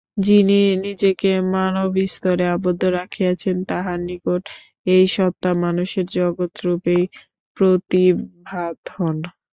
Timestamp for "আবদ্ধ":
2.55-2.81